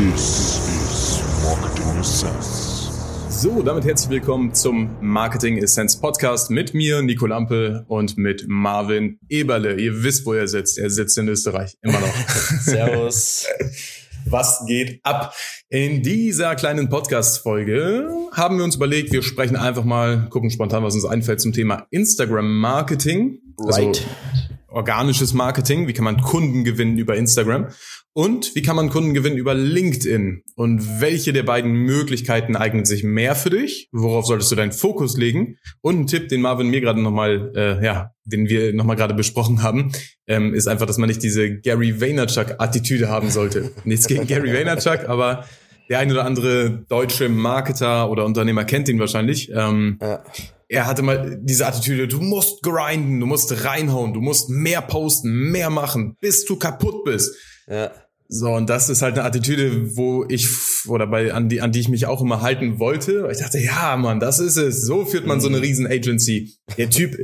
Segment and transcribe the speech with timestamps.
[0.00, 2.88] This is Marketing Essence.
[3.28, 9.18] So, damit herzlich willkommen zum Marketing Essence Podcast mit mir, Nico Lampe und mit Marvin
[9.28, 9.78] Eberle.
[9.78, 10.78] Ihr wisst, wo er sitzt.
[10.78, 11.76] Er sitzt in Österreich.
[11.82, 12.14] Immer noch.
[12.60, 13.46] Servus.
[14.24, 15.34] Was geht ab?
[15.68, 20.94] In dieser kleinen Podcast-Folge haben wir uns überlegt, wir sprechen einfach mal, gucken spontan, was
[20.94, 23.38] uns einfällt zum Thema Instagram-Marketing.
[23.58, 24.06] Also Right.
[24.70, 25.88] Organisches Marketing.
[25.88, 27.68] Wie kann man Kunden gewinnen über Instagram?
[28.12, 30.42] Und wie kann man Kunden gewinnen über LinkedIn?
[30.56, 33.88] Und welche der beiden Möglichkeiten eignet sich mehr für dich?
[33.92, 35.58] Worauf solltest du deinen Fokus legen?
[35.80, 39.62] Und ein Tipp, den Marvin mir gerade nochmal, äh, ja, den wir nochmal gerade besprochen
[39.62, 39.92] haben,
[40.26, 43.70] ähm, ist einfach, dass man nicht diese Gary Vaynerchuk-Attitüde haben sollte.
[43.84, 45.44] Nichts gegen Gary Vaynerchuk, aber
[45.88, 49.50] der ein oder andere deutsche Marketer oder Unternehmer kennt ihn wahrscheinlich.
[49.54, 50.22] Ähm, Ja.
[50.70, 55.50] Er hatte mal diese Attitüde, du musst grinden, du musst reinhauen, du musst mehr posten,
[55.50, 57.34] mehr machen, bis du kaputt bist.
[57.66, 57.90] Ja.
[58.28, 60.48] So, und das ist halt eine Attitüde, wo ich,
[60.86, 63.28] oder bei, an die, an die ich mich auch immer halten wollte.
[63.32, 64.82] Ich dachte, ja, Mann, das ist es.
[64.82, 66.54] So führt man so eine riesen Agency.
[66.78, 67.18] Der Typ,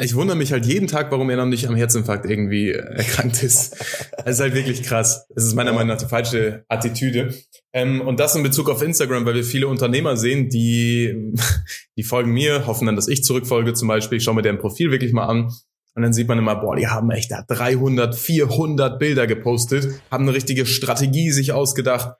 [0.00, 3.76] ich wundere mich halt jeden Tag, warum er noch nicht am Herzinfarkt irgendwie erkrankt ist.
[4.24, 5.26] Das ist halt wirklich krass.
[5.34, 7.34] Das ist meiner Meinung nach die falsche Attitüde.
[7.74, 11.34] Ähm, und das in Bezug auf Instagram, weil wir viele Unternehmer sehen, die,
[11.98, 14.16] die folgen mir, hoffen dann, dass ich zurückfolge zum Beispiel.
[14.16, 15.52] Ich schaue mir deren Profil wirklich mal an.
[15.94, 20.24] Und dann sieht man immer, boah, die haben echt da 300, 400 Bilder gepostet, haben
[20.24, 22.16] eine richtige Strategie sich ausgedacht.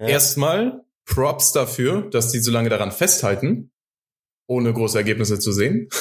[0.00, 0.08] Ja.
[0.08, 3.70] Erstmal Props dafür, dass die so lange daran festhalten,
[4.46, 5.88] ohne große Ergebnisse zu sehen.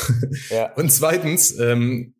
[0.49, 0.73] Ja.
[0.73, 2.15] Und zweitens, ähm,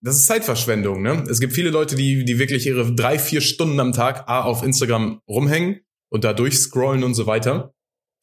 [0.00, 1.02] das ist Zeitverschwendung.
[1.02, 1.24] Ne?
[1.28, 4.62] Es gibt viele Leute, die, die wirklich ihre drei, vier Stunden am Tag A, auf
[4.62, 5.80] Instagram rumhängen
[6.10, 7.74] und da durchscrollen und so weiter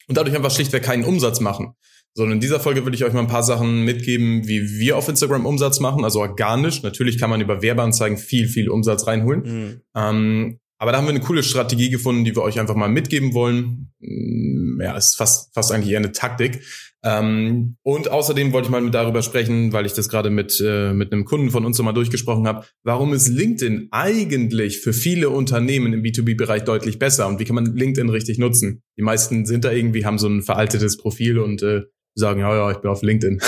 [0.08, 1.74] und dadurch einfach schlichtweg keinen Umsatz machen.
[2.14, 4.98] So, und in dieser Folge will ich euch mal ein paar Sachen mitgeben, wie wir
[4.98, 6.82] auf Instagram Umsatz machen, also organisch.
[6.82, 9.42] Natürlich kann man über Werbeanzeigen viel, viel Umsatz reinholen.
[9.42, 9.80] Mhm.
[9.96, 13.34] Ähm, aber da haben wir eine coole Strategie gefunden, die wir euch einfach mal mitgeben
[13.34, 13.92] wollen.
[14.00, 16.60] Mm, Ja, ist fast, fast eigentlich eher eine Taktik.
[17.04, 20.92] Ähm, und außerdem wollte ich mal mit darüber sprechen, weil ich das gerade mit, äh,
[20.92, 25.30] mit einem Kunden von uns so mal durchgesprochen habe, warum ist LinkedIn eigentlich für viele
[25.30, 28.82] Unternehmen im B2B-Bereich deutlich besser und wie kann man LinkedIn richtig nutzen?
[28.98, 31.82] Die meisten sind da irgendwie, haben so ein veraltetes Profil und äh,
[32.16, 33.40] sagen, ja, ja, ich bin auf LinkedIn.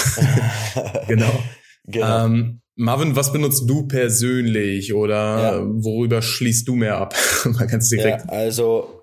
[1.09, 1.43] genau.
[1.87, 2.25] Genau.
[2.25, 5.61] Ähm, Marvin, was benutzt du persönlich oder Ja.
[5.65, 7.15] worüber schließt du mehr ab?
[7.43, 8.25] Kann es direkt.
[8.27, 9.03] ja, also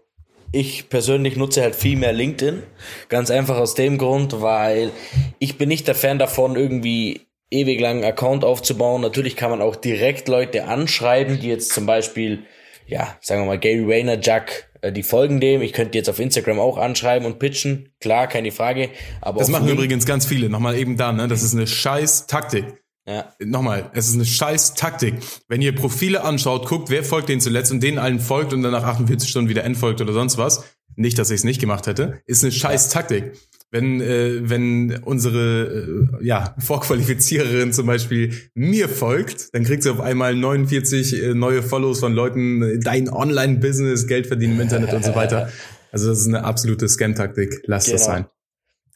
[0.51, 2.61] ich persönlich nutze halt viel mehr LinkedIn.
[3.07, 4.91] Ganz einfach aus dem Grund, weil
[5.39, 9.01] ich bin nicht der Fan davon, irgendwie ewig lang einen Account aufzubauen.
[9.01, 12.39] Natürlich kann man auch direkt Leute anschreiben, die jetzt zum Beispiel,
[12.87, 14.43] ja, sagen wir mal, Gary Vaynerchuk,
[14.81, 15.61] äh, die folgen dem.
[15.61, 17.93] Ich könnte jetzt auf Instagram auch anschreiben und pitchen.
[18.01, 18.89] Klar, keine Frage.
[19.21, 20.49] Aber Das machen übrigens ganz viele.
[20.49, 21.29] Nochmal eben da, ne?
[21.29, 22.65] Das ist eine scheiß Taktik.
[23.11, 25.15] Ja, Nochmal, es ist eine scheiß Taktik.
[25.47, 28.71] Wenn ihr Profile anschaut, guckt, wer folgt denen zuletzt und denen allen folgt und dann
[28.71, 30.63] nach 48 Stunden wieder entfolgt oder sonst was.
[30.95, 32.21] Nicht, dass ich es nicht gemacht hätte.
[32.25, 33.33] Ist eine scheiß Taktik.
[33.69, 40.01] Wenn, äh, wenn unsere äh, ja, Vorqualifiziererin zum Beispiel mir folgt, dann kriegt sie auf
[40.01, 45.05] einmal 49 äh, neue Follows von Leuten, äh, dein Online-Business, Geld verdienen im Internet und
[45.05, 45.49] so weiter.
[45.93, 47.61] Also das ist eine absolute Scam-Taktik.
[47.65, 48.13] Lasst das Genau.
[48.13, 48.25] sein.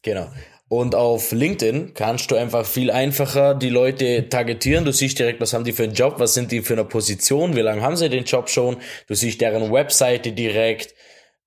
[0.01, 0.31] Genau.
[0.67, 4.83] Und auf LinkedIn kannst du einfach viel einfacher die Leute targetieren.
[4.83, 7.55] Du siehst direkt, was haben die für einen Job, was sind die für eine Position,
[7.55, 8.77] wie lange haben sie den Job schon.
[9.07, 10.95] Du siehst deren Webseite direkt,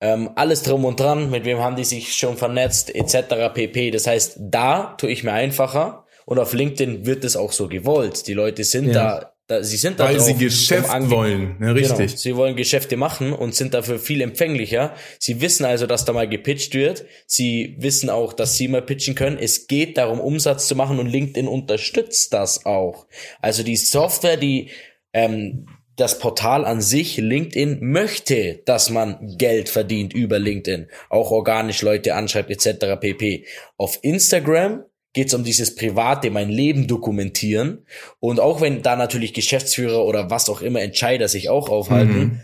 [0.01, 3.53] ähm, alles drum und dran, mit wem haben die sich schon vernetzt, etc.
[3.53, 3.91] pp.
[3.91, 8.25] Das heißt, da tue ich mir einfacher und auf LinkedIn wird es auch so gewollt.
[8.27, 8.93] Die Leute sind Ja.
[8.93, 11.57] da, da, sie sind da Weil drauf, sie um Geschäft ange- wollen.
[11.59, 11.97] Ja, richtig.
[11.97, 12.17] Genau.
[12.17, 14.95] Sie wollen Geschäfte machen und sind dafür viel empfänglicher.
[15.17, 17.05] Sie wissen also, dass da mal gepitcht wird.
[17.25, 19.37] Sie wissen auch, dass sie mal pitchen können.
[19.39, 23.07] Es geht darum, Umsatz zu machen und LinkedIn unterstützt das auch.
[23.41, 24.69] Also die Software, die
[25.13, 25.65] ähm,
[25.95, 32.15] das Portal an sich, LinkedIn, möchte, dass man Geld verdient über LinkedIn, auch organisch Leute
[32.15, 32.97] anschreibt etc.
[33.01, 33.45] pp.
[33.75, 37.85] Auf Instagram geht's um dieses private, mein Leben dokumentieren.
[38.19, 42.41] Und auch wenn da natürlich Geschäftsführer oder was auch immer Entscheider sich auch aufhalten, Mhm.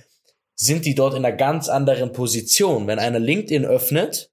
[0.55, 2.87] sind die dort in einer ganz anderen Position.
[2.87, 4.31] Wenn einer LinkedIn öffnet,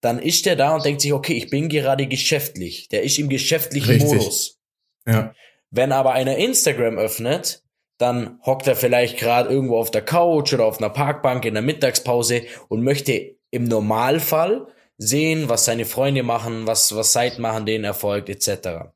[0.00, 2.88] dann ist der da und denkt sich, okay, ich bin gerade geschäftlich.
[2.88, 4.18] Der ist im geschäftlichen Richtig.
[4.18, 4.58] Modus.
[5.06, 5.34] Ja.
[5.70, 7.62] Wenn aber einer Instagram öffnet,
[7.98, 11.62] dann hockt er vielleicht gerade irgendwo auf der Couch oder auf einer Parkbank in der
[11.62, 14.66] Mittagspause und möchte im Normalfall
[14.98, 18.90] sehen, was seine Freunde machen, was, was Seiten machen, denen erfolgt, etc.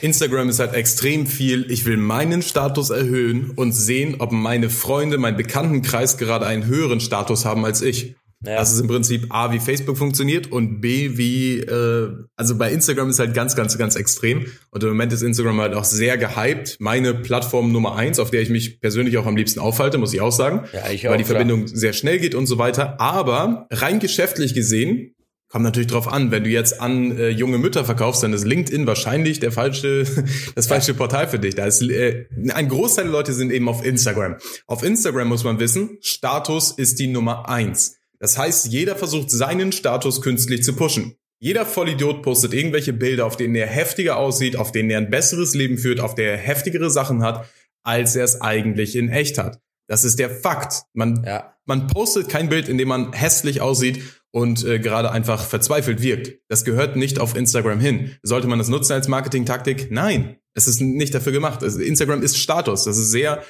[0.00, 1.70] Instagram ist halt extrem viel.
[1.70, 7.00] Ich will meinen Status erhöhen und sehen, ob meine Freunde, mein Bekanntenkreis gerade einen höheren
[7.00, 8.16] Status haben als ich.
[8.44, 8.56] Ja.
[8.56, 13.08] Das ist im Prinzip A, wie Facebook funktioniert und B, wie, äh, also bei Instagram
[13.08, 14.46] ist halt ganz, ganz, ganz extrem.
[14.70, 16.76] Und im Moment ist Instagram halt auch sehr gehypt.
[16.78, 20.20] Meine Plattform Nummer eins, auf der ich mich persönlich auch am liebsten aufhalte, muss ich
[20.20, 20.68] auch sagen.
[20.72, 21.38] Ja, ich weil auch, die klar.
[21.38, 23.00] Verbindung sehr schnell geht und so weiter.
[23.00, 25.14] Aber rein geschäftlich gesehen,
[25.48, 28.86] kommt natürlich drauf an, wenn du jetzt an äh, junge Mütter verkaufst, dann ist LinkedIn
[28.86, 30.04] wahrscheinlich der falsche,
[30.54, 31.54] das falsche Portal für dich.
[31.54, 34.36] Da ist äh, ein Großteil der Leute sind eben auf Instagram.
[34.66, 37.95] Auf Instagram muss man wissen, Status ist die Nummer eins.
[38.18, 41.16] Das heißt, jeder versucht seinen Status künstlich zu pushen.
[41.38, 45.54] Jeder Vollidiot postet irgendwelche Bilder, auf denen er heftiger aussieht, auf denen er ein besseres
[45.54, 47.48] Leben führt, auf der er heftigere Sachen hat,
[47.84, 49.60] als er es eigentlich in echt hat.
[49.88, 50.82] Das ist der Fakt.
[50.94, 51.54] Man, Ja.
[51.66, 54.02] man postet kein Bild, in dem man hässlich aussieht
[54.32, 56.40] und äh, gerade einfach verzweifelt wirkt.
[56.48, 58.16] Das gehört nicht auf Instagram hin.
[58.22, 59.90] Sollte man das nutzen als Marketingtaktik?
[59.90, 61.62] Nein, es ist nicht dafür gemacht.
[61.62, 62.84] Also Instagram ist Status.
[62.84, 63.44] Das ist sehr,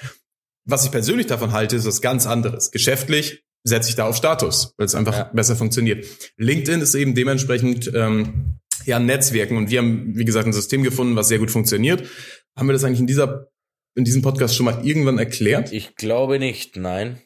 [0.68, 2.70] was ich persönlich davon halte, ist was ganz anderes.
[2.72, 5.30] Geschäftlich setze ich da auf Status, weil es einfach Ja.
[5.32, 6.06] besser funktioniert.
[6.38, 11.16] LinkedIn ist eben dementsprechend ähm, ja Netzwerken und wir haben, wie gesagt, ein System gefunden,
[11.16, 12.08] was sehr gut funktioniert.
[12.56, 13.48] Haben wir das eigentlich in dieser
[13.96, 15.72] in diesem Podcast schon mal irgendwann erklärt?
[15.72, 17.20] Ich glaube nicht, nein.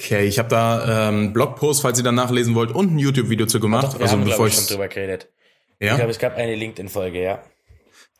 [0.00, 3.46] Okay, ich habe da ähm, einen Blogpost, falls ihr da nachlesen wollt, und ein YouTube-Video
[3.46, 3.94] zu gemacht.
[3.94, 5.28] Doch, also haben, bevor glaube ich, ich schon drüber geredet.
[5.78, 7.42] Ich ja, glaube, es gab eine LinkedIn-Folge, ja.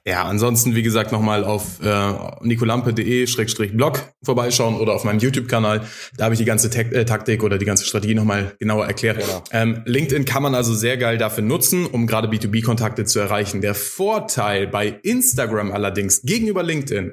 [0.04, 5.86] Ja, ansonsten wie gesagt nochmal auf äh, nicolampe.de-blog vorbeischauen oder auf meinem YouTube-Kanal.
[6.16, 9.20] Da habe ich die ganze äh, Taktik oder die ganze Strategie nochmal genauer erklärt.
[9.20, 9.44] Genau.
[9.52, 13.60] Ähm, LinkedIn kann man also sehr geil dafür nutzen, um gerade B2B-Kontakte zu erreichen.
[13.60, 17.12] Der Vorteil bei Instagram allerdings gegenüber LinkedIn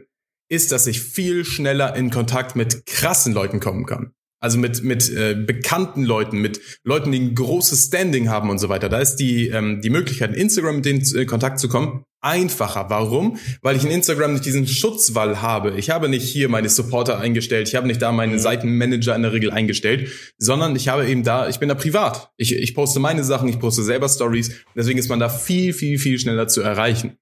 [0.49, 4.13] ist, dass ich viel schneller in Kontakt mit krassen Leuten kommen kann.
[4.41, 8.69] Also mit, mit äh, bekannten Leuten, mit Leuten, die ein großes Standing haben und so
[8.69, 8.89] weiter.
[8.89, 12.89] Da ist die, ähm, die Möglichkeit, in Instagram mit denen in Kontakt zu kommen, einfacher.
[12.89, 13.37] Warum?
[13.61, 15.77] Weil ich in Instagram nicht diesen Schutzwall habe.
[15.77, 19.33] Ich habe nicht hier meine Supporter eingestellt, ich habe nicht da meine Seitenmanager in der
[19.33, 22.31] Regel eingestellt, sondern ich habe eben da, ich bin da privat.
[22.37, 24.51] Ich, ich poste meine Sachen, ich poste selber Stories.
[24.75, 27.17] Deswegen ist man da viel, viel, viel schneller zu erreichen.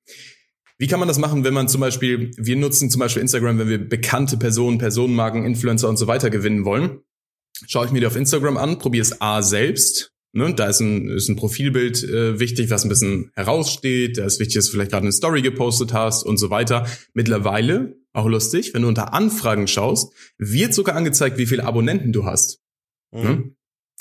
[0.80, 3.70] Wie kann man das machen, wenn man zum Beispiel, wir nutzen zum Beispiel Instagram, wenn
[3.70, 7.00] wir bekannte Personen, Personenmarken, Influencer und so weiter gewinnen wollen?
[7.66, 10.14] Schaue ich mir die auf Instagram an, probiere es A selbst.
[10.34, 10.54] Ne?
[10.54, 14.18] Da ist ein, ist ein Profilbild äh, wichtig, was ein bisschen heraussteht.
[14.18, 16.86] Da ist wichtig, dass du vielleicht gerade eine Story gepostet hast und so weiter.
[17.14, 22.26] Mittlerweile, auch lustig, wenn du unter Anfragen schaust, wird sogar angezeigt, wie viele Abonnenten du
[22.26, 22.60] hast.
[23.12, 23.22] Mhm.
[23.22, 23.52] Ne?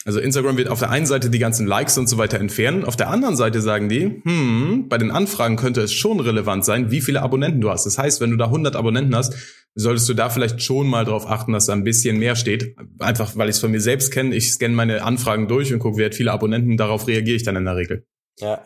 [0.06, 2.94] Also Instagram wird auf der einen Seite die ganzen Likes und so weiter entfernen, auf
[2.94, 7.00] der anderen Seite sagen die, hm, bei den Anfragen könnte es schon relevant sein, wie
[7.00, 7.87] viele Abonnenten du hast.
[7.87, 9.34] Das heißt, wenn du da 100 Abonnenten hast,
[9.76, 12.75] solltest du da vielleicht schon mal drauf achten, dass da ein bisschen mehr steht.
[12.99, 14.34] Einfach, weil ich es von mir selbst kenne.
[14.34, 16.76] Ich scanne meine Anfragen durch und gucke, wer hat viele Abonnenten.
[16.76, 18.06] Darauf reagiere ich dann in der Regel.
[18.40, 18.64] Ja,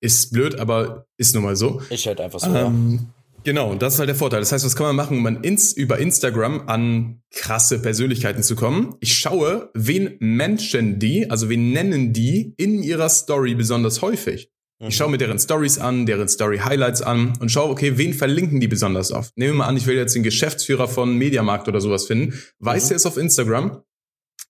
[0.00, 1.82] Ist blöd, aber ist nun mal so.
[1.90, 2.54] ist halt einfach so.
[2.54, 3.06] Ähm,
[3.42, 4.40] genau, und das ist halt der Vorteil.
[4.40, 8.54] Das heißt, was kann man machen, um an ins, über Instagram an krasse Persönlichkeiten zu
[8.54, 8.94] kommen?
[9.00, 14.50] Ich schaue, wen Menschen die, also wen nennen die in ihrer Story besonders häufig.
[14.80, 18.60] Ich schaue mir deren Stories an, deren Story Highlights an und schaue, okay, wen verlinken
[18.60, 19.32] die besonders oft?
[19.36, 22.38] Nehmen wir mal an, ich will jetzt den Geschäftsführer von Mediamarkt oder sowas finden.
[22.58, 22.88] Weiß Mhm.
[22.88, 23.82] der ist auf Instagram?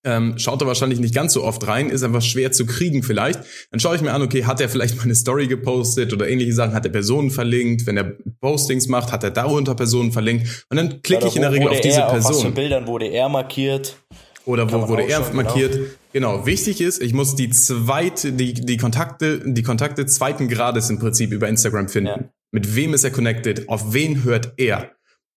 [0.03, 3.39] Ähm, schaut er wahrscheinlich nicht ganz so oft rein, ist einfach schwer zu kriegen vielleicht.
[3.71, 6.53] Dann schaue ich mir an, okay, hat er vielleicht mal eine Story gepostet oder ähnliche
[6.53, 10.77] Sachen, hat er Personen verlinkt, wenn er Postings macht, hat er darunter Personen verlinkt und
[10.77, 12.53] dann klicke ich in der Regel auf diese er, Auf was für Person.
[12.53, 13.95] Bildern wurde er markiert?
[14.45, 15.97] Oder wo wurde er schon, markiert?
[16.13, 16.45] Genau.
[16.45, 21.31] Wichtig ist, ich muss die zweite, die, die Kontakte, die Kontakte zweiten Grades im Prinzip
[21.31, 22.07] über Instagram finden.
[22.07, 22.29] Ja.
[22.51, 23.67] Mit wem ist er connected?
[23.67, 24.91] Auf wen hört er?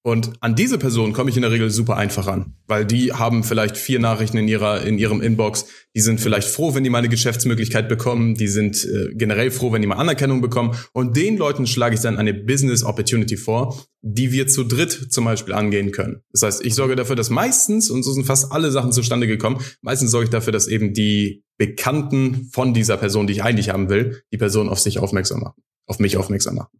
[0.09, 3.45] Und an diese Person komme ich in der Regel super einfach an, weil die haben
[3.45, 5.67] vielleicht vier Nachrichten in ihrer in ihrem Inbox.
[5.95, 8.35] Die sind vielleicht froh, wenn die mal eine Geschäftsmöglichkeit bekommen.
[8.35, 10.75] Die sind äh, generell froh, wenn die mal Anerkennung bekommen.
[10.95, 15.27] Und den Leuten schlage ich dann eine Business Opportunity vor, die wir zu dritt zum
[15.27, 16.23] Beispiel angehen können.
[16.33, 19.59] Das heißt, ich sorge dafür, dass meistens und so sind fast alle Sachen zustande gekommen.
[19.83, 23.91] Meistens sorge ich dafür, dass eben die Bekannten von dieser Person, die ich eigentlich haben
[23.91, 26.79] will, die Person auf sich aufmerksam machen, auf mich aufmerksam machen.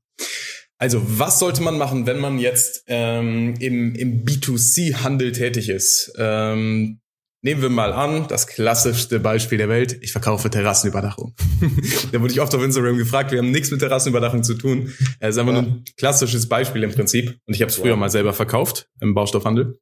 [0.81, 6.13] Also, was sollte man machen, wenn man jetzt ähm, im, im B2C-Handel tätig ist?
[6.17, 7.01] Ähm,
[7.43, 11.35] nehmen wir mal an, das klassischste Beispiel der Welt, ich verkaufe Terrassenüberdachung.
[12.13, 14.93] da wurde ich oft auf Instagram gefragt, wir haben nichts mit Terrassenüberdachung zu tun.
[15.19, 15.63] Es ist einfach Ja.
[15.63, 17.37] nur ein klassisches Beispiel im Prinzip.
[17.47, 17.97] Und ich habe es früher Ja.
[17.97, 19.79] mal selber verkauft im Baustoffhandel.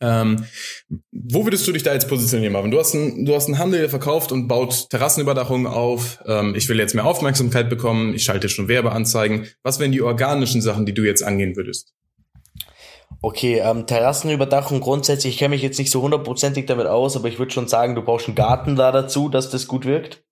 [0.00, 0.44] Ähm,
[1.12, 2.70] wo würdest du dich da jetzt positionieren, Marvin?
[2.70, 6.22] Du hast einen, du hast einen Handel, der verkauft und baut Terrassenüberdachung auf.
[6.26, 8.14] Ähm, ich will jetzt mehr Aufmerksamkeit bekommen.
[8.14, 9.46] Ich schalte schon Werbeanzeigen.
[9.62, 11.92] Was wären die organischen Sachen, die du jetzt angehen würdest?
[13.22, 17.38] Okay, ähm, Terrassenüberdachung grundsätzlich, ich kenne mich jetzt nicht so hundertprozentig damit aus, aber ich
[17.38, 20.22] würde schon sagen, du brauchst einen Garten da dazu, dass das gut wirkt.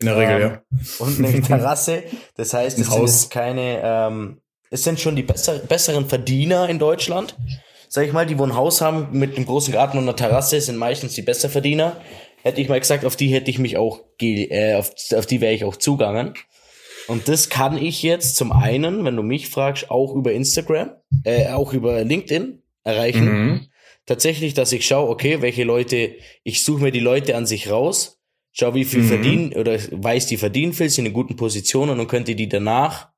[0.00, 0.62] In der Regel, Ähm, ja.
[0.98, 2.02] Und eine Terrasse.
[2.36, 4.40] Das heißt, es sind keine, ähm,
[4.70, 7.36] es sind schon die besser, besseren Verdiener in Deutschland.
[7.88, 10.60] Sag ich mal, die wo ein Haus haben mit einem großen Garten und einer Terrasse,
[10.60, 12.00] sind meistens die Besserverdiener.
[12.42, 15.54] hätte ich mal gesagt, auf die hätte ich mich auch, äh, auf, auf die wäre
[15.54, 16.34] ich auch zugangen.
[17.06, 20.90] Und das kann ich jetzt zum einen, wenn du mich fragst, auch über Instagram,
[21.24, 23.24] äh, auch über LinkedIn erreichen.
[23.24, 23.66] Mhm.
[24.06, 28.20] Tatsächlich, dass ich schaue, okay, welche Leute, ich suche mir die Leute an sich raus,
[28.52, 29.08] schau, wie viel Mhm.
[29.08, 33.08] verdienen oder weiß, die verdienen viel, sind in guten Positionen und könnte die danach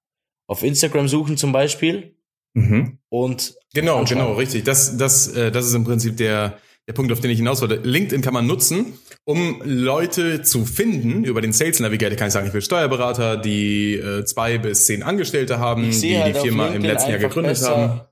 [0.47, 2.16] auf Instagram suchen zum Beispiel.
[2.57, 2.99] Mhm.
[3.11, 4.19] Und Genau, anschauen.
[4.19, 4.65] genau, richtig.
[4.65, 6.59] Das, das, äh, das ist im Prinzip der,
[6.89, 7.77] der Punkt, auf den ich hinaus wollte.
[7.83, 8.95] LinkedIn kann man nutzen,
[9.25, 11.25] um Leute zu finden.
[11.25, 15.03] Über den Sales Navigator kann ich sagen, ich will Steuerberater, die äh, zwei bis zehn
[15.03, 17.83] Angestellte haben, die halt die Firma im letzten Jahr gegründet haben.
[17.93, 18.11] besser,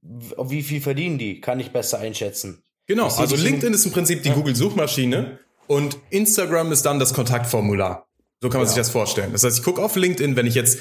[0.00, 1.40] w- Wie viel verdienen die?
[1.40, 2.62] Kann ich besser einschätzen.
[2.86, 4.34] Genau, also LinkedIn ist im Prinzip die Ja.
[4.34, 8.06] Google-Suchmaschine und Instagram ist dann das Kontaktformular.
[8.40, 8.72] So kann man Ja.
[8.72, 9.32] sich das vorstellen.
[9.32, 10.78] Das heißt, ich gucke auf LinkedIn, wenn ich jetzt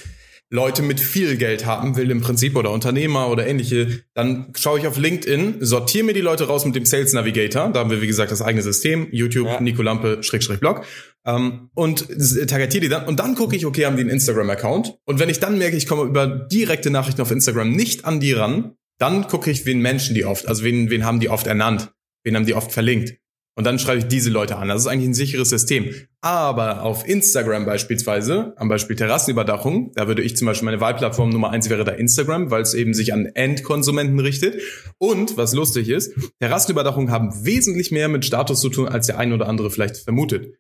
[0.54, 4.86] Leute mit viel Geld haben will im Prinzip oder Unternehmer oder ähnliche, dann schaue ich
[4.86, 7.70] auf LinkedIn, sortiere mir die Leute raus mit dem Sales Navigator.
[7.70, 9.62] Da haben wir, wie gesagt, das eigene System, YouTube, Ja.
[9.62, 10.84] Nico Lampe, Schrägstrich Blog.
[11.26, 12.06] Ähm, und
[12.48, 13.06] targetiere die dann.
[13.06, 14.98] Und dann gucke ich, okay, haben die einen Instagram-Account?
[15.06, 18.34] Und wenn ich dann merke, ich komme über direkte Nachrichten auf Instagram nicht an die
[18.34, 21.94] ran, dann gucke ich, wen Menschen die oft, also wen, wen haben die oft ernannt,
[22.24, 23.21] wen haben die oft verlinkt.
[23.62, 24.70] Und dann schreibe ich diese Leute an.
[24.70, 25.94] Das ist eigentlich ein sicheres System.
[26.20, 31.52] Aber auf Instagram beispielsweise, am Beispiel Terrassenüberdachung, da würde ich zum Beispiel meine Wahlplattform Nummer
[31.52, 34.60] eins wäre da Instagram, weil es eben sich an Endkonsumenten richtet.
[34.98, 39.32] Und was lustig ist, Terrassenüberdachungen haben wesentlich mehr mit Status zu tun, als der ein
[39.32, 40.56] oder andere vielleicht vermutet.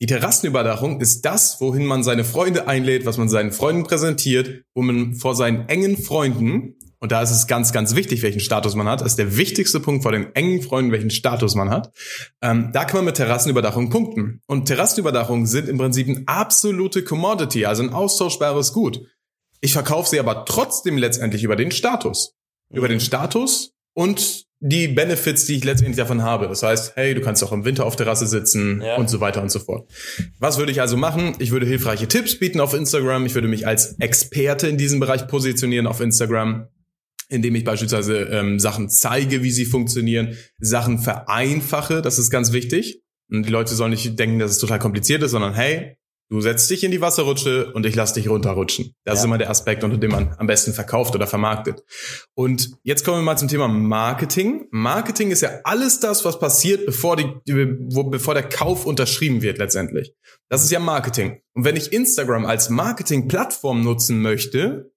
[0.00, 4.80] Die Terrassenüberdachung ist das, wohin man seine Freunde einlädt, was man seinen Freunden präsentiert, wo
[4.80, 8.88] man vor seinen engen Freunden, und da ist es ganz, ganz wichtig, welchen Status man
[8.88, 11.92] hat, das ist der wichtigste Punkt vor den engen Freunden, welchen Status man hat,
[12.42, 14.42] ähm, da kann man mit Terrassenüberdachung punkten.
[14.46, 19.00] Und Terrassenüberdachungen sind im Prinzip eine absolute Commodity, also ein austauschbares Gut.
[19.60, 22.34] Ich verkaufe sie aber trotzdem letztendlich über den Status.
[22.72, 26.48] Über den Status und die Benefits, die ich letztendlich davon habe.
[26.48, 28.96] Das heißt, hey, du kannst auch im Winter auf Terrasse sitzen Ja.
[28.96, 29.88] und so weiter und so fort.
[30.40, 31.36] Was würde ich also machen?
[31.38, 33.24] Ich würde hilfreiche Tipps bieten auf Instagram.
[33.24, 36.66] Ich würde mich als Experte in diesem Bereich positionieren auf Instagram,
[37.28, 42.02] indem ich beispielsweise ähm, Sachen zeige, wie sie funktionieren, Sachen vereinfache.
[42.02, 43.02] Das ist ganz wichtig.
[43.30, 45.96] Und die Leute sollen nicht denken, dass es total kompliziert ist, sondern hey,
[46.30, 48.94] du setzt dich in die Wasserrutsche und ich lass dich runterrutschen.
[49.04, 49.20] Das Ja.
[49.20, 51.82] ist immer der Aspekt, unter dem man am besten verkauft oder vermarktet.
[52.34, 54.66] Und jetzt kommen wir mal zum Thema Marketing.
[54.70, 60.14] Marketing ist ja alles das, was passiert, bevor, die, bevor der Kauf unterschrieben wird letztendlich.
[60.50, 61.40] Das ist ja Marketing.
[61.54, 64.90] Und wenn ich Instagram als Marketing-Plattform nutzen möchte,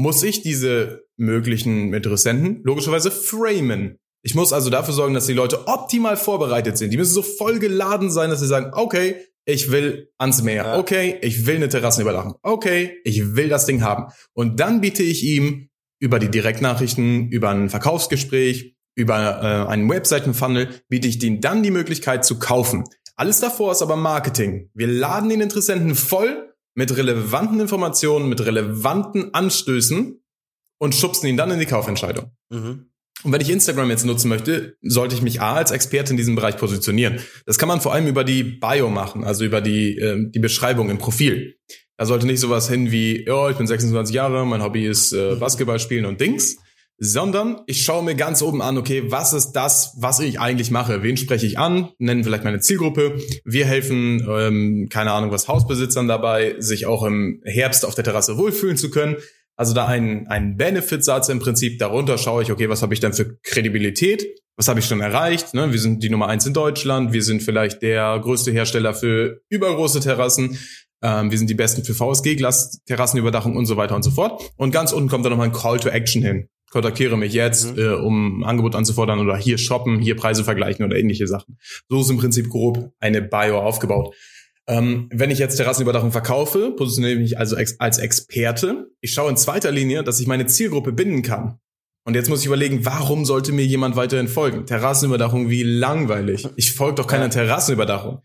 [0.00, 3.98] muss ich diese möglichen Interessenten logischerweise framen.
[4.22, 6.90] Ich muss also dafür sorgen, dass die Leute optimal vorbereitet sind.
[6.90, 10.78] Die müssen so voll geladen sein, dass sie sagen, okay, ich will ans Meer.
[10.78, 12.34] Okay, ich will eine Terrassenüberdachung.
[12.42, 14.12] Okay, ich will das Ding haben.
[14.32, 20.68] Und dann biete ich ihm über die Direktnachrichten, über ein Verkaufsgespräch, über äh, einen Webseitenfunnel,
[20.88, 22.84] biete ich denen dann die Möglichkeit zu kaufen.
[23.16, 24.70] Alles davor ist aber Marketing.
[24.72, 30.22] Wir laden den Interessenten voll mit relevanten Informationen, mit relevanten Anstößen
[30.78, 32.30] und schubsen ihn dann in die Kaufentscheidung.
[32.50, 32.90] Mhm.
[33.22, 36.36] Und wenn ich Instagram jetzt nutzen möchte, sollte ich mich A als Experte in diesem
[36.36, 37.20] Bereich positionieren.
[37.44, 40.88] Das kann man vor allem über die Bio machen, also über die, äh, die Beschreibung
[40.88, 41.56] im Profil.
[41.98, 45.34] Da sollte nicht sowas hin wie, ja, ich bin 26 Jahre, mein Hobby ist äh,
[45.34, 46.56] Basketball spielen und Dings,
[47.02, 51.02] sondern ich schaue mir ganz oben an, okay, was ist das, was ich eigentlich mache?
[51.02, 51.88] Wen spreche ich an?
[51.98, 53.18] Nennen vielleicht meine Zielgruppe.
[53.44, 58.36] Wir helfen, ähm, keine Ahnung, was Hausbesitzern dabei, sich auch im Herbst auf der Terrasse
[58.36, 59.16] wohlfühlen zu können.
[59.56, 61.78] Also da ein, ein Benefitsatz im Prinzip.
[61.78, 64.26] Darunter schaue ich, okay, was habe ich denn für Kredibilität?
[64.56, 65.54] Was habe ich schon erreicht?
[65.54, 65.72] Ne?
[65.72, 67.14] Wir sind die Nummer eins in Deutschland.
[67.14, 70.58] Wir sind vielleicht der größte Hersteller für übergroße Terrassen.
[71.02, 74.50] Ähm, wir sind die besten für VSG-Glas, Terrassenüberdachung und so weiter und so fort.
[74.56, 76.48] Und ganz unten kommt dann nochmal ein Call to Action hin.
[76.70, 77.82] Kontaktiere mich jetzt, Mhm.
[77.82, 81.58] äh, um ein Angebot anzufordern oder hier shoppen, hier Preise vergleichen oder ähnliche Sachen.
[81.88, 84.14] So ist im Prinzip grob eine Bio aufgebaut.
[84.66, 88.86] Ähm, wenn ich jetzt Terrassenüberdachung verkaufe, positioniere ich mich also ex als Experte.
[89.00, 91.58] Ich schaue in zweiter Linie, dass ich meine Zielgruppe binden kann.
[92.04, 94.66] Und jetzt muss ich überlegen, warum sollte mir jemand weiterhin folgen?
[94.66, 96.46] Terrassenüberdachung, wie langweilig.
[96.56, 97.28] Ich folge doch keiner.
[97.30, 98.20] Terrassenüberdachung.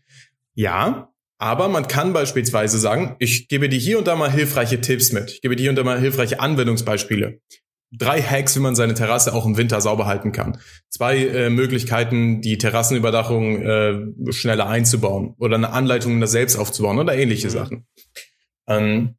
[0.54, 5.12] Ja, aber man kann beispielsweise sagen, ich gebe dir hier und da mal hilfreiche Tipps
[5.12, 5.30] mit.
[5.32, 7.40] Ich gebe dir hier und da mal hilfreiche Anwendungsbeispiele.
[7.92, 10.58] Drei Hacks, wie man seine Terrasse auch im Winter sauber halten kann.
[10.90, 16.98] Zwei äh, Möglichkeiten, die Terrassenüberdachung äh, schneller einzubauen oder eine Anleitung, um das selbst aufzubauen
[16.98, 17.52] oder ähnliche Mhm.
[17.52, 17.86] Sachen.
[18.68, 19.14] Ähm,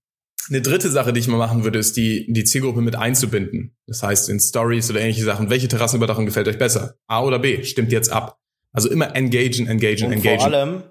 [0.50, 3.76] eine dritte Sache, die ich mal machen würde, ist die, die Zielgruppe mit einzubinden.
[3.86, 6.96] Das heißt, in Stories oder ähnliche Sachen, welche Terrassenüberdachung gefällt euch besser?
[7.08, 7.64] A oder B?
[7.64, 8.38] Stimmt jetzt ab.
[8.74, 10.40] Also immer engagen, engagen, Und engagen.
[10.40, 10.84] vor allem,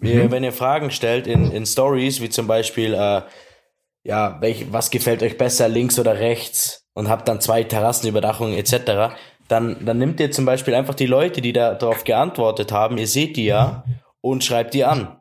[0.00, 0.30] Mhm.
[0.30, 3.22] wenn ihr Fragen stellt in, in Stories, wie zum Beispiel, äh,
[4.04, 9.14] ja, welch, was gefällt euch besser, links oder rechts, und habt dann zwei Terrassenüberdachungen etc.,
[9.46, 13.06] dann, dann nimmt ihr zum Beispiel einfach die Leute, die da darauf geantwortet haben, ihr
[13.06, 13.84] seht die ja,
[14.20, 15.16] und schreibt die an.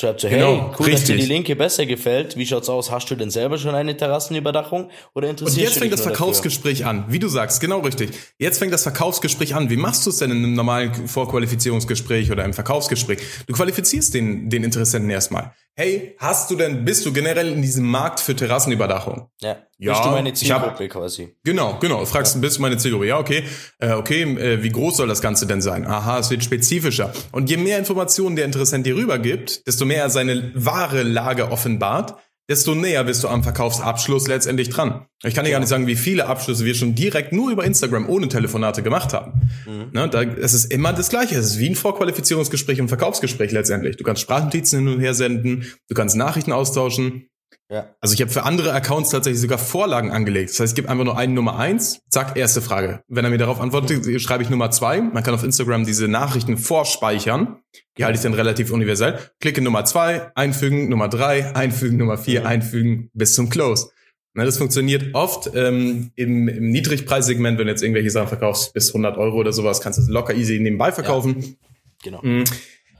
[0.00, 1.16] Schreibt so, Genau, hey, cool, dass dir richtig.
[1.16, 2.36] die Linke besser gefällt.
[2.36, 2.90] Wie schaut's aus?
[2.90, 4.90] Hast du denn selber schon eine Terrassenüberdachung?
[5.14, 7.06] Oder Und interessierst jetzt fängt das Verkaufsgespräch an.
[7.08, 8.10] Wie du sagst, genau richtig.
[8.38, 9.68] Jetzt fängt das Verkaufsgespräch an.
[9.68, 13.18] Wie machst du es denn in einem normalen Vorqualifizierungsgespräch oder im Verkaufsgespräch?
[13.46, 15.52] Du qualifizierst den, den Interessenten erstmal.
[15.74, 19.30] Hey, hast du denn, bist du generell in diesem Markt für Terrassenüberdachung?
[19.40, 19.56] Ja.
[19.78, 21.34] Ja, Bist du meine ich hab- Zielgruppe quasi?
[21.44, 22.04] Genau, genau.
[22.04, 23.06] Fragst, bist du meine Zielgruppe?
[23.06, 23.44] Ja, okay.
[23.78, 25.86] Äh, okay, äh, wie groß soll das Ganze denn sein?
[25.86, 27.10] Aha, es wird spezifischer.
[27.32, 32.16] Und je mehr Informationen der Interessent dir rübergibt, desto mehr er seine wahre Lage offenbart,
[32.48, 35.06] desto näher bist du am Verkaufsabschluss letztendlich dran.
[35.24, 38.08] Ich kann dir gar nicht sagen, wie viele Abschlüsse wir schon direkt nur über Instagram
[38.08, 39.50] ohne Telefonate gemacht haben.
[39.92, 41.36] Ne, da, es ist immer das Gleiche.
[41.36, 43.96] Es ist wie ein Vorqualifizierungsgespräch und Verkaufsgespräch letztendlich.
[43.96, 47.28] Du kannst Sprachnotizen hin und her senden, du kannst Nachrichten austauschen,
[47.72, 47.86] Ja.
[48.02, 50.50] also ich habe für andere Accounts tatsächlich sogar Vorlagen angelegt.
[50.50, 53.02] Das heißt, ich gebe einfach nur einen Nummer eins, zack, erste Frage.
[53.08, 55.00] Wenn er mir darauf antwortet, schreibe ich Nummer zwei.
[55.00, 57.62] Man kann auf Instagram diese Nachrichten vorspeichern.
[57.96, 59.18] Die halte ich dann relativ universell.
[59.40, 63.88] Klicke Nummer zwei, einfügen, Nummer drei, einfügen, Nummer vier, einfügen, bis zum Close.
[64.34, 68.88] Na, das funktioniert oft ähm, im, im Niedrigpreissegment, wenn du jetzt irgendwelche Sachen verkaufst, bis
[68.88, 71.56] 100 Euro oder sowas, kannst du das locker easy nebenbei verkaufen.
[72.02, 72.20] Genau.
[72.22, 72.44] Mhm.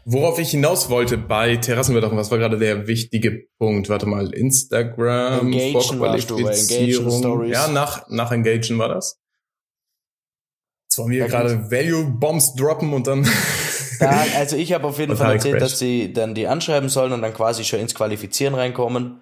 [0.05, 3.89] Worauf ich hinaus wollte bei Terrassenüberdachung, was war gerade der wichtige Punkt?
[3.89, 7.07] Warte mal, Instagram, Engagen warst du, bei Vorqualifizierung.
[7.07, 7.53] Engagen Stories.
[7.53, 9.21] Ja, nach, nach Engagen war das.
[10.89, 13.29] Jetzt wollen wir gerade Value-Bombs droppen und dann...
[14.01, 15.75] Da, also ich habe auf jeden Fall erzählt, crashed.
[15.75, 19.21] dass sie dann die anschreiben sollen und dann quasi schon ins Qualifizieren reinkommen.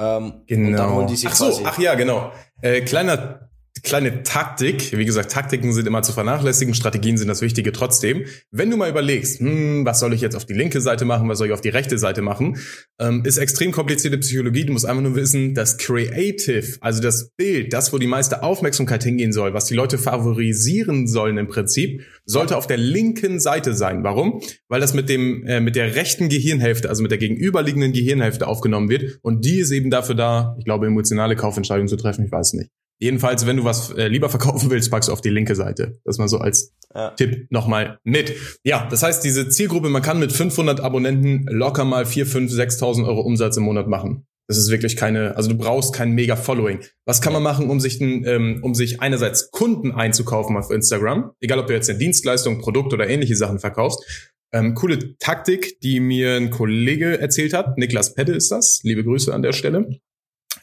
[0.00, 0.68] Ähm, Genau.
[0.68, 2.32] Und dann holen die sich ach so, ach ja, genau.
[2.60, 3.49] Äh, kleiner,
[3.82, 4.96] kleine Taktik.
[4.96, 8.24] Wie gesagt, Taktiken sind immer zu vernachlässigen, Strategien sind das Wichtige trotzdem.
[8.50, 11.38] Wenn du mal überlegst, hm, was soll ich jetzt auf die linke Seite machen, was
[11.38, 12.58] soll ich auf die rechte Seite machen,
[12.98, 14.64] ähm, ist extrem komplizierte Psychologie.
[14.64, 19.02] Du musst einfach nur wissen, das Creative, also das Bild, das, wo die meiste Aufmerksamkeit
[19.02, 24.04] hingehen soll, was die Leute favorisieren sollen im Prinzip, sollte auf der linken Seite sein.
[24.04, 24.40] Warum?
[24.68, 28.88] Weil das mit dem äh, mit der rechten Gehirnhälfte, also mit der gegenüberliegenden Gehirnhälfte aufgenommen
[28.88, 32.54] wird und die ist eben dafür da, ich glaube, emotionale Kaufentscheidungen zu treffen, ich weiß
[32.54, 32.70] nicht.
[33.00, 35.98] Jedenfalls, wenn du was äh, lieber verkaufen willst, packst du auf die linke Seite.
[36.04, 37.10] Das mal so als Ja.
[37.10, 38.34] Tipp nochmal mit.
[38.62, 43.06] Ja, das heißt, diese Zielgruppe, man kann mit 500 Abonnenten locker mal 4, 5, 6.000
[43.06, 44.26] Euro Umsatz im Monat machen.
[44.48, 46.80] Das ist wirklich keine, also du brauchst kein mega Following.
[47.06, 51.30] Was kann man machen, um sich, ähm, um sich einerseits Kunden einzukaufen auf Instagram?
[51.40, 54.28] Egal, ob du jetzt eine Dienstleistung, Produkt oder ähnliche Sachen verkaufst.
[54.52, 57.78] Ähm, coole Taktik, die mir ein Kollege erzählt hat.
[57.78, 58.80] Niklas Pedde ist das.
[58.82, 60.00] Liebe Grüße an der Stelle.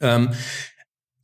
[0.02, 0.32] Ähm,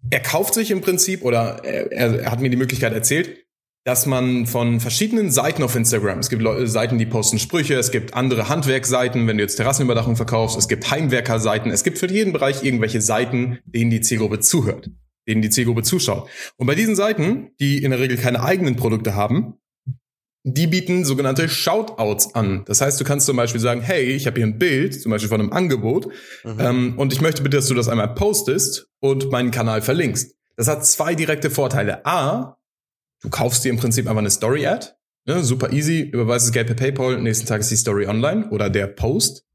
[0.09, 3.45] er kauft sich im Prinzip oder er, er, hat mir die Möglichkeit erzählt,
[3.85, 7.91] dass man von verschiedenen Seiten auf Instagram, es gibt Leu- Seiten, die posten Sprüche, es
[7.91, 12.31] gibt andere Handwerkseiten, wenn du jetzt Terrassenüberdachung verkaufst, es gibt Heimwerkerseiten, es gibt für jeden
[12.31, 14.89] Bereich irgendwelche Seiten, denen die Zielgruppe zuhört,
[15.27, 16.29] denen die Zielgruppe zuschaut.
[16.55, 19.55] Und bei diesen Seiten, die in der Regel keine eigenen Produkte haben,
[20.43, 22.63] die bieten sogenannte Shoutouts an.
[22.65, 25.29] Das heißt, du kannst zum Beispiel sagen, hey, ich habe hier ein Bild, zum Beispiel
[25.29, 26.07] von einem Angebot,
[26.43, 26.59] Mhm.
[26.59, 30.35] ähm, und ich möchte bitte, dass du das einmal postest und meinen Kanal verlinkst.
[30.57, 32.05] Das hat zwei direkte Vorteile.
[32.05, 32.57] A,
[33.21, 34.87] du kaufst dir im Prinzip einfach eine Story-Ad.
[35.25, 38.69] Ne, super easy, überweist das Geld per PayPal, nächsten Tag ist die Story online oder
[38.69, 39.45] der Post.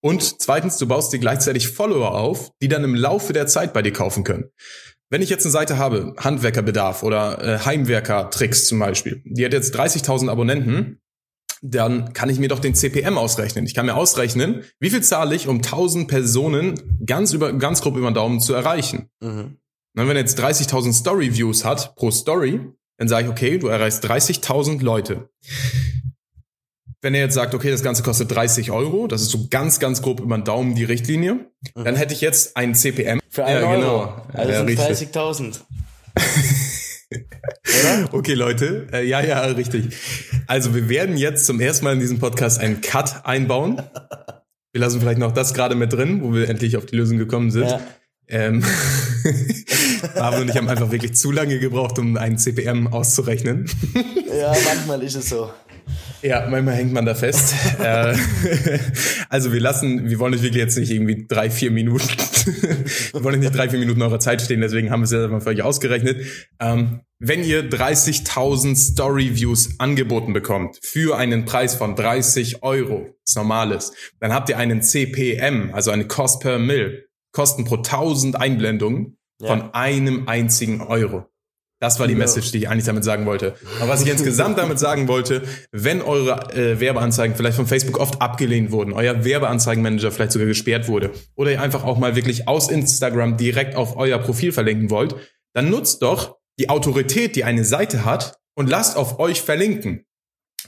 [0.00, 3.80] Und zweitens, du baust dir gleichzeitig Follower auf, die dann im Laufe der Zeit bei
[3.80, 4.50] dir kaufen können.
[5.10, 9.74] Wenn ich jetzt eine Seite habe, Handwerkerbedarf oder äh, Heimwerker-Tricks zum Beispiel, die hat jetzt
[9.74, 11.00] 30.000 Abonnenten,
[11.62, 13.64] dann kann ich mir doch den CPM ausrechnen.
[13.64, 17.96] Ich kann mir ausrechnen, wie viel zahle ich, um 1000 Personen ganz über, ganz grob
[17.96, 19.08] über den Daumen zu erreichen.
[19.20, 19.56] Mhm.
[19.96, 22.60] Und wenn er jetzt 30.000 Story-Views hat pro Story,
[22.98, 25.30] dann sage ich, okay, du erreichst 30.000 Leute.
[27.00, 30.02] Wenn er jetzt sagt, okay, das Ganze kostet 30 Euro, das ist so ganz, ganz
[30.02, 33.20] grob über den Daumen die Richtlinie, dann hätte ich jetzt ein CPM.
[33.30, 33.80] Für einen Ja, Euro.
[33.80, 34.26] genau.
[34.32, 35.08] Also Ja, sind richtig.
[35.10, 35.60] 30.000.
[38.12, 38.86] Okay, Leute.
[38.92, 39.96] Äh, ja, ja, richtig.
[40.46, 43.80] Also wir werden jetzt zum ersten Mal in diesem Podcast einen Cut einbauen.
[44.72, 47.50] Wir lassen vielleicht noch das gerade mit drin, wo wir endlich auf die Lösung gekommen
[47.50, 47.64] sind.
[47.70, 47.80] Ja.
[48.28, 48.62] Ähm,
[50.16, 53.70] Marvin und ich haben einfach wirklich zu lange gebraucht, um einen CPM auszurechnen.
[54.38, 55.50] ja, manchmal ist es so.
[56.22, 57.54] Ja, manchmal hängt man da fest.
[57.78, 58.16] Äh,
[59.28, 62.08] also wir lassen, wir wollen euch wirklich jetzt nicht irgendwie drei, vier Minuten,
[63.12, 65.40] wir wollen nicht drei, vier Minuten eurer Zeit stehen, deswegen haben wir es jetzt mal
[65.40, 66.24] für euch ausgerechnet.
[66.60, 73.92] Ähm, wenn ihr 30.000 Story-Views angeboten bekommt für einen Preis von 30 Euro, das Normales,
[74.18, 79.48] dann habt ihr einen CPM, also eine Cost per Mill, Kosten pro 1000 Einblendungen Ja.
[79.48, 81.26] von einem einzigen Euro.
[81.80, 82.14] Das war die.
[82.14, 83.54] Message, die ich eigentlich damit sagen wollte.
[83.80, 88.20] Aber was ich insgesamt damit sagen wollte, wenn eure äh, Werbeanzeigen vielleicht von Facebook oft
[88.20, 92.68] abgelehnt wurden, euer Werbeanzeigenmanager vielleicht sogar gesperrt wurde oder ihr einfach auch mal wirklich aus
[92.68, 95.14] Instagram direkt auf euer Profil verlinken wollt,
[95.54, 100.04] dann nutzt doch die Autorität, die eine Seite hat und lasst auf euch verlinken.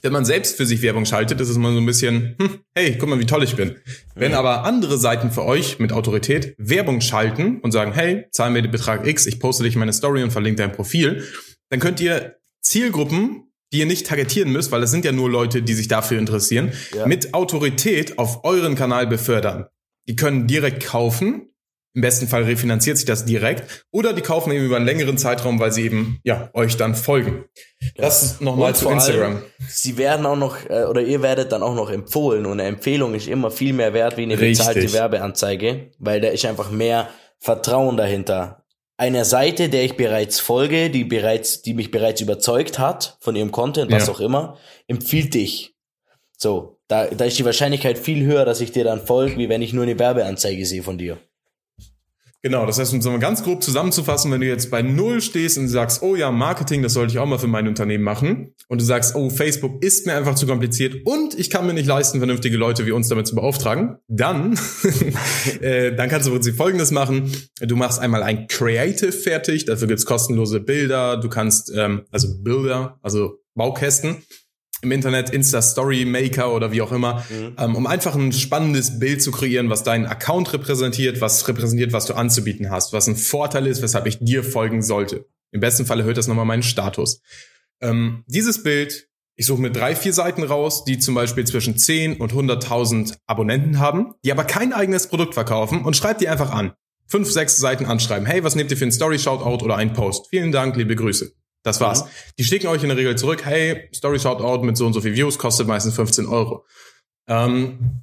[0.03, 2.97] Wenn man selbst für sich Werbung schaltet, ist es mal so ein bisschen, hm, hey,
[2.99, 3.77] guck mal, wie toll ich bin.
[4.15, 8.63] Wenn aber andere Seiten für euch mit Autorität Werbung schalten und sagen, hey, zahl mir
[8.63, 11.25] den Betrag X, ich poste dich in meine Story und verlinke dein Profil,
[11.69, 15.63] dann könnt ihr Zielgruppen, die ihr nicht targetieren müsst, weil es sind ja nur Leute,
[15.63, 17.07] die sich dafür interessieren, Ja.
[17.07, 19.67] mit Autorität auf euren Kanal befördern.
[20.09, 21.50] Die können direkt kaufen.
[21.93, 23.85] Im besten Fall refinanziert sich das direkt.
[23.91, 27.47] Oder die kaufen eben über einen längeren Zeitraum, weil sie eben, ja, euch dann folgen.
[27.97, 29.37] Das nochmal zu Instagram.
[29.39, 32.65] allem, sie werden auch noch, äh, oder ihr werdet dann auch noch empfohlen und eine
[32.69, 34.93] Empfehlung ist immer viel mehr wert wie eine bezahlte Richtig.
[34.95, 37.09] Werbeanzeige, weil da ist einfach mehr
[37.41, 38.65] Vertrauen dahinter.
[38.97, 43.51] Einer Seite, der ich bereits folge, die bereits, die mich bereits überzeugt hat von ihrem
[43.51, 44.13] Content, was Ja.
[44.13, 45.75] auch immer, empfiehlt dich.
[46.37, 49.63] So, da, da ist die Wahrscheinlichkeit viel höher, dass ich dir dann folge, wie wenn
[49.63, 51.19] ich nur eine Werbeanzeige sehe von dir.
[52.43, 55.69] Genau, das heißt, um mal ganz grob zusammenzufassen, wenn du jetzt bei Null stehst und
[55.69, 58.85] sagst, oh ja, Marketing, das sollte ich auch mal für mein Unternehmen machen, und du
[58.85, 62.57] sagst, oh, Facebook ist mir einfach zu kompliziert und ich kann mir nicht leisten, vernünftige
[62.57, 64.59] Leute wie uns damit zu beauftragen, dann,
[65.61, 67.31] äh, dann kannst du im Prinzip Folgendes machen.
[67.61, 72.99] Du machst einmal ein Creative fertig, dafür gibt's kostenlose Bilder, du kannst, ähm, also Bilder,
[73.03, 74.19] also Baukästen,
[74.83, 77.25] im Internet, Insta-Story Maker oder wie auch immer,
[77.59, 82.07] ähm, um einfach ein spannendes Bild zu kreieren, was deinen Account repräsentiert, was repräsentiert, was
[82.07, 85.27] du anzubieten hast, was ein Vorteil ist, weshalb ich dir folgen sollte.
[85.53, 87.21] Im besten Fall erhöht das nochmal meinen Status.
[87.81, 92.19] Ähm, dieses Bild, ich suche mir drei, vier Seiten raus, die zum Beispiel zwischen 10
[92.19, 96.73] und 100.000 Abonnenten haben, die aber kein eigenes Produkt verkaufen und schreib die einfach an.
[97.07, 98.27] Fünf, sechs Seiten anschreiben.
[98.27, 100.29] Hey, was nehmt ihr für ein Story-Shoutout oder einen Post?
[100.31, 101.33] Vielen Dank, liebe Grüße.
[101.63, 102.07] Das war's.
[102.39, 105.15] Die schicken euch in der Regel zurück, hey, Story Shoutout mit so und so viel
[105.15, 106.65] Views kostet meistens 15 Euro.
[107.29, 108.03] Ähm,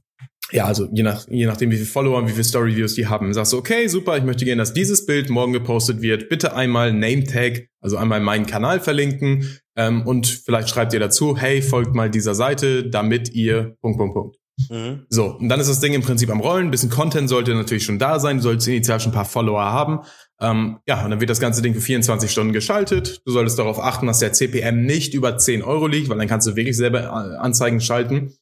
[0.52, 3.08] ja, also je, nach, je nachdem, wie viele Follower und wie viele Story Views die
[3.08, 3.34] haben.
[3.34, 6.30] Sagst du, okay, super, ich möchte gerne, dass dieses Bild morgen gepostet wird.
[6.30, 11.38] Bitte einmal Name Tag, also einmal meinen Kanal verlinken ähm, und vielleicht schreibt ihr dazu,
[11.38, 14.38] hey, folgt mal dieser Seite, damit ihr Punkt, Punkt, Punkt.
[14.70, 15.06] Mhm.
[15.10, 16.68] So, und dann ist das Ding im Prinzip am Rollen.
[16.68, 18.38] Ein bisschen Content sollte natürlich schon da sein.
[18.38, 20.00] Du solltest initial schon ein paar Follower haben.
[20.40, 23.22] Ähm, ja, und dann wird das ganze Ding für 24 Stunden geschaltet.
[23.26, 26.48] Du solltest darauf achten, dass der CPM nicht über 10 Euro liegt, weil dann kannst
[26.48, 28.34] du wirklich selber äh, Anzeigen schalten.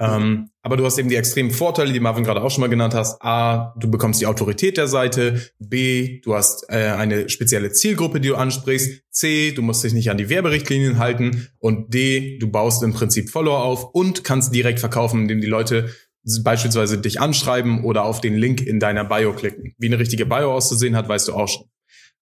[0.00, 2.94] Ähm, aber du hast eben die extremen Vorteile, die Marvin gerade auch schon mal genannt
[2.94, 3.20] hast.
[3.20, 5.50] A, du bekommst die Autorität der Seite.
[5.58, 9.02] B, du hast äh, eine spezielle Zielgruppe, die du ansprichst.
[9.10, 11.48] C, du musst dich nicht an die Werberichtlinien halten.
[11.58, 15.90] Und D, du baust im Prinzip Follower auf und kannst direkt verkaufen, indem die Leute
[16.42, 19.74] beispielsweise dich anschreiben oder auf den Link in deiner Bio klicken.
[19.78, 21.66] Wie eine richtige Bio auszusehen hat, weißt du auch schon.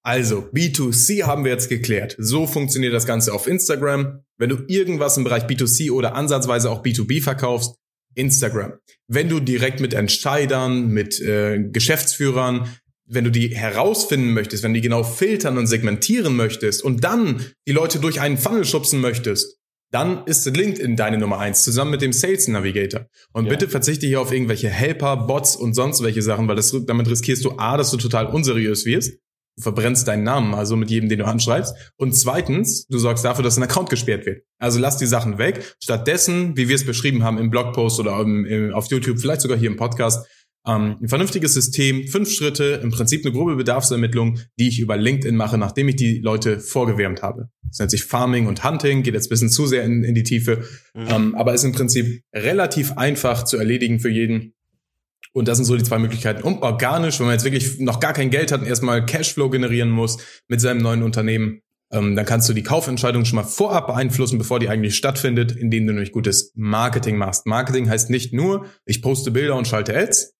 [0.03, 2.15] Also, B2C haben wir jetzt geklärt.
[2.19, 4.21] So funktioniert das Ganze auf Instagram.
[4.39, 7.75] Wenn du irgendwas im Bereich B2C oder ansatzweise auch B2B verkaufst,
[8.15, 8.75] Instagram.
[9.09, 12.69] Wenn du direkt mit Entscheidern, mit äh, Geschäftsführern,
[13.07, 17.45] wenn du die herausfinden möchtest, wenn du die genau filtern und segmentieren möchtest und dann
[17.67, 19.59] die Leute durch einen Funnel schubsen möchtest,
[19.91, 23.07] dann ist LinkedIn deine Nummer eins zusammen mit dem Sales Navigator.
[23.33, 23.51] Und Ja.
[23.51, 27.45] bitte verzichte hier auf irgendwelche Helper, Bots und sonst welche Sachen, weil das, damit riskierst
[27.45, 29.19] du A, dass du total unseriös wirst.
[29.59, 31.75] Du verbrennst deinen Namen, also mit jedem, den du anschreibst.
[31.97, 34.43] Und zweitens, du sorgst dafür, dass ein Account gesperrt wird.
[34.59, 35.77] Also lass die Sachen weg.
[35.83, 39.57] Stattdessen, wie wir es beschrieben haben im Blogpost oder im, im, auf YouTube, vielleicht sogar
[39.57, 40.27] hier im Podcast,
[40.67, 45.37] ähm, ein vernünftiges System, fünf Schritte, im Prinzip eine grobe Bedarfsermittlung, die ich über LinkedIn
[45.37, 47.49] mache, nachdem ich die Leute vorgewärmt habe.
[47.69, 50.23] Das nennt sich Farming und Hunting, geht jetzt ein bisschen zu sehr in, in die
[50.25, 51.07] Tiefe, Mhm.
[51.09, 54.55] ähm, aber ist im Prinzip relativ einfach zu erledigen für jeden.
[55.33, 56.43] Und das sind so die zwei Möglichkeiten.
[56.43, 59.91] Und organisch, wenn man jetzt wirklich noch gar kein Geld hat und erstmal Cashflow generieren
[59.91, 60.17] muss
[60.49, 61.61] mit seinem neuen Unternehmen,
[61.93, 65.87] ähm, dann kannst du die Kaufentscheidung schon mal vorab beeinflussen, bevor die eigentlich stattfindet, indem
[65.87, 67.47] du nämlich gutes Marketing machst.
[67.47, 70.36] Marketing heißt nicht nur, ich poste Bilder und schalte Ads,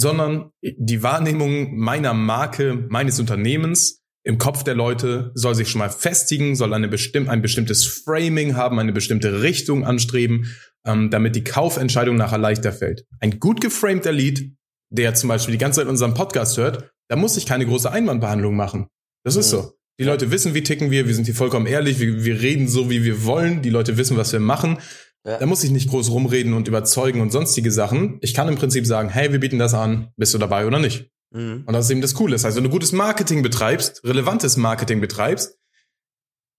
[0.00, 5.90] sondern die Wahrnehmung meiner Marke, meines Unternehmens im Kopf der Leute soll sich schon mal
[5.90, 11.44] festigen, soll eine bestimm ein bestimmtes Framing haben, eine bestimmte Richtung anstreben, ähm, damit die
[11.44, 13.06] Kaufentscheidung nachher leichter fällt.
[13.20, 14.52] Ein gut geframter Lead,
[14.90, 18.56] der zum Beispiel die ganze Zeit unseren Podcast hört, da muss ich keine große Einwandbehandlung
[18.56, 18.86] machen.
[19.24, 19.56] Das ist Mhm.
[19.56, 19.72] so.
[19.98, 22.88] Die Leute wissen, wie ticken wir, wir sind hier vollkommen ehrlich, wir, wir reden so,
[22.88, 24.78] wie wir wollen, die Leute wissen, was wir machen.
[25.26, 25.38] Ja.
[25.38, 28.18] Da muss ich nicht groß rumreden und überzeugen und sonstige Sachen.
[28.22, 31.10] Ich kann im Prinzip sagen, hey, wir bieten das an, bist du dabei oder nicht?
[31.30, 31.64] Mhm.
[31.66, 32.32] Und das ist eben das Coole.
[32.32, 35.58] Das heißt, wenn du gutes Marketing betreibst, relevantes Marketing betreibst,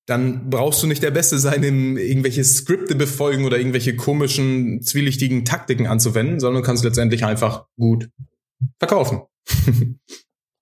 [0.07, 5.45] dann brauchst du nicht der Beste sein, in irgendwelche Skripte befolgen oder irgendwelche komischen, zwielichtigen
[5.45, 8.09] Taktiken anzuwenden, sondern du kannst letztendlich einfach gut
[8.79, 9.21] verkaufen.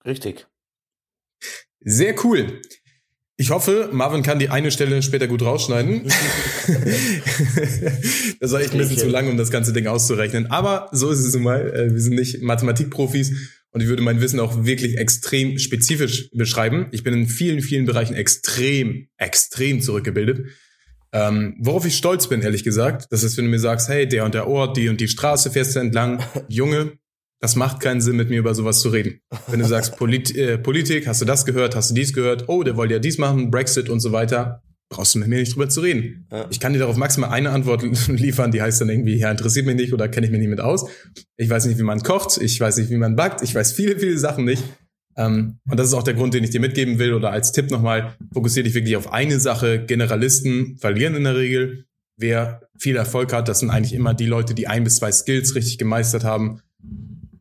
[0.06, 0.48] Richtig.
[1.82, 2.62] Sehr cool.
[3.41, 6.04] Ich hoffe, Marvin kann die eine Stelle später gut rausschneiden.
[8.41, 10.47] das war echt ein bisschen zu lang, um das ganze Ding auszurechnen.
[10.52, 11.73] Aber so ist es nun mal.
[11.73, 13.32] Äh, Wir sind nicht Mathematikprofis.
[13.71, 16.88] und ich würde mein Wissen auch wirklich extrem spezifisch beschreiben.
[16.91, 20.47] Ich bin in vielen, vielen Bereichen extrem, extrem zurückgebildet.
[21.13, 24.25] Ähm, worauf ich stolz bin, ehrlich gesagt, das ist, wenn du mir sagst, hey, der
[24.25, 26.97] und der Ort, die und die Straße fährst du entlang, Junge,
[27.39, 29.21] das macht keinen Sinn, mit mir über sowas zu reden.
[29.47, 32.63] Wenn du sagst, Polit äh, Politik, hast du das gehört, hast du dies gehört, oh,
[32.63, 35.69] der wollte ja dies machen, Brexit und so weiter, brauchst du mit mir nicht drüber
[35.69, 36.28] zu reden.
[36.32, 36.47] Ja.
[36.49, 39.75] Ich kann dir darauf maximal eine Antwort liefern, die heißt dann irgendwie, ja, interessiert mich
[39.75, 40.89] nicht oder kenne ich mich nicht mit aus.
[41.38, 43.97] Ich weiß nicht, wie man kocht, ich weiß nicht, wie man backt, ich weiß viele,
[43.97, 44.63] viele Sachen nicht.
[45.15, 47.71] Ähm, und das ist auch der Grund, den ich dir mitgeben will oder als Tipp
[47.71, 49.86] nochmal, fokussiere dich wirklich auf eine Sache.
[49.86, 51.86] Generalisten verlieren in der Regel.
[52.17, 55.56] Wer viel Erfolg hat, das sind eigentlich immer die Leute, die ein bis zwei Skills
[55.56, 56.62] richtig gemeistert haben,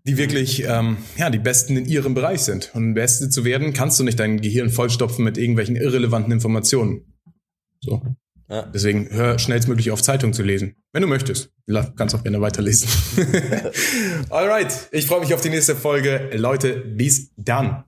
[0.09, 2.71] die wirklich ähm, ja die Besten in ihrem Bereich sind.
[2.75, 7.15] Und Beste zu werden, kannst du nicht dein Gehirn vollstopfen mit irgendwelchen irrelevanten Informationen.
[7.81, 8.03] So.
[8.49, 8.63] Ja.
[8.63, 10.77] Deswegen hör schnellstmöglich auf, Zeitung zu lesen.
[10.93, 11.51] Wenn du möchtest.
[11.97, 12.89] Kannst auch gerne weiterlesen.
[14.31, 14.89] Alright.
[14.91, 16.31] Ich freue mich auf die nächste Folge.
[16.35, 17.85] Leute, bis dann.